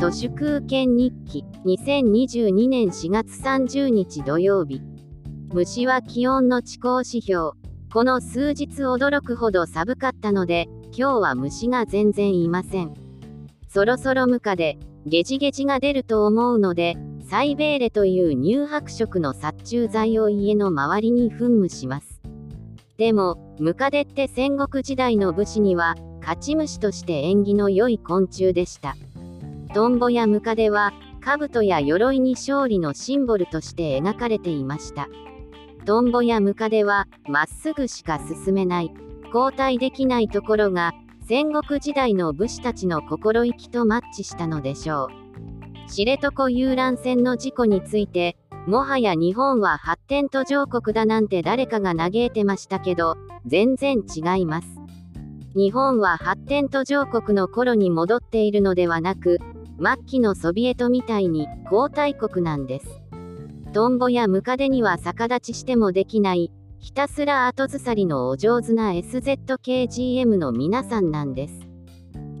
[0.00, 1.44] 都市空権日記。
[1.66, 4.80] 2022年4月30日土曜日
[5.52, 7.50] 虫は気温の地高指標。
[7.92, 12.94] この数日驚くほど寒かったので今日は虫が全然いません。
[13.68, 16.96] そろそろムカでゲジゲジが出ると思うので
[17.28, 22.22] サイベーレという乳白色の殺虫剤を家の周りに噴霧します。
[22.96, 28.96] でもムカデって戦国時代の武士には勝ち虫として縁起の良い昆虫でした。
[29.72, 30.92] トンボやムカデは
[31.24, 35.08] 兜や鎧に勝利のシンボルとして描かれていました。
[35.86, 38.90] トンボやムカデはまっすぐしか進めない
[39.32, 40.92] 交代できないところが
[41.28, 45.08] 戦国時代の武士たちの心意気とマッチしたのでしょ
[45.86, 45.88] う。
[45.88, 54.68] 知床遊覧船の事故についてもはや日本は発展途上国だなんて誰かが嘆いてましたけど全然違います。
[55.54, 59.38] 日本は発展途上国の頃に戻っているのではなく
[59.82, 63.00] 末期のソビエトみたいに皇太国なんです。
[63.72, 71.54] トンボやムカデには逆立ちしてもできない、ひたすら後ずさりのお上手な SZKGM の皆さんなんです。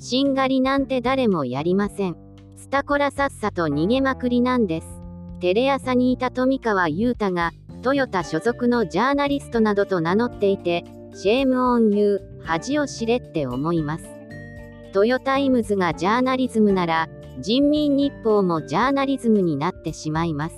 [0.00, 2.16] しんがりなんて誰もやりません。
[2.56, 4.88] スタコラさっさと逃げまくりなんです。
[5.38, 10.84] テレ朝にいた富川優太が、トヨタ所属のジャーナリストなどと名乗っていて、
[11.14, 14.04] shame on you、恥を知れって思います。
[14.92, 17.08] トヨタイムズがジャーナリズムなら、
[17.40, 20.56] 人民日報もジャーナリズムになってしまいます。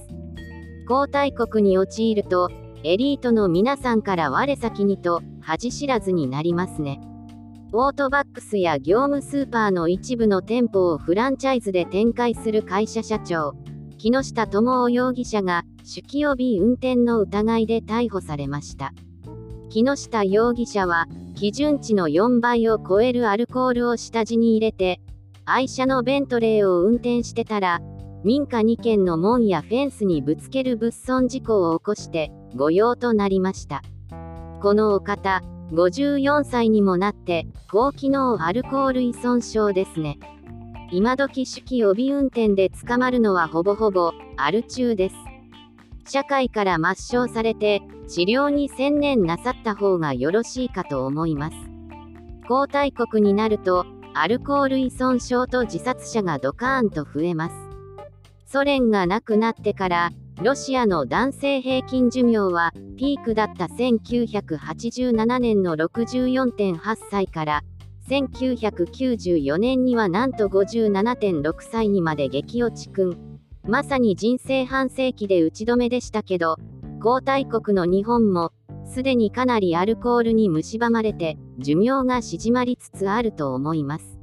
[0.89, 2.49] 後退国に陥ると、
[2.83, 6.99] エリートの皆さんから我先にと恥知らずになりますね。
[7.73, 13.55] オートバックスや業務スーパーの一部の店舗をフランチャイズで展開する会社社長、
[13.99, 18.95] 木下智夫容疑者が酒気帯び運転の疑いで逮捕されました。
[19.69, 25.01] 木下容疑者は基準値の4倍を超えるアルコールを下地に入れて
[25.53, 27.81] 愛車のベントレーを運転してたら、
[28.23, 33.83] 民家2軒の門やフェンスにぶつける物損事故を起こして御用となりました。
[34.63, 35.43] このお方
[35.73, 40.21] 54歳にもなって高機能アルコール依存症ですね。
[40.93, 45.17] 今時手記帯運転で捕まるのはほぼほぼアル中です。
[46.07, 51.57] 社会から抹消されて治療に専念なさった方がよろしいかと思います。
[52.47, 53.85] 皇太国になると
[54.15, 57.55] アルコール依存症と自殺者がドカーンと増えます。
[58.47, 60.11] ソ連がなくなってから、
[60.43, 67.63] ロシアの男性平均寿命はピークだった1987年の64.8歳から
[68.09, 73.39] 1994年にはなんと57.6歳にまで激落ちくん。
[73.69, 76.57] まさに人生半世紀で打ち止めでしたけど、
[77.01, 78.53] 皇太国の日本も
[78.93, 84.19] すでにかなりアルコールに蝕まれて寿命が縮まりつつあると思います。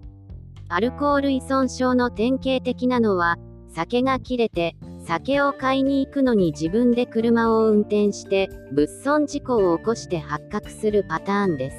[0.69, 3.37] アルコール依存症の典型的なのは
[3.69, 11.77] 酒が切れて酒を買いに行くのに自分で車を運転して物損事故を起こして発覚するパターンです。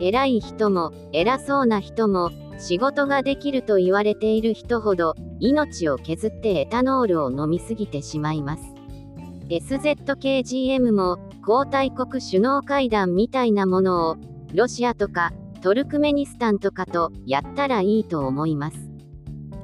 [0.00, 8.62] 偉い人も偉そうな人も仕事ができると言われている人ほど命を削ってエタノールを飲みすぎてしまいます。
[9.60, 14.16] SZKGM も皇太国首脳会談みたいなものを
[14.52, 18.90] ロシアとかトルクメニスタンとかとやったらいいと思います。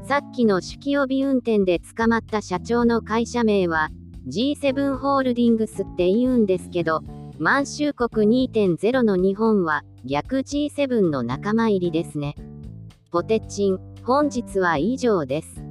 [0.07, 3.91] さっきの酒気帯び運転で捕まった社長の会社名は
[4.29, 7.03] G7 ホールディングスって言うんですけど
[7.39, 12.35] 満州国2.0の日本は逆 G7 の仲間入りですね。
[13.11, 15.70] ポテチン、本日は以上です。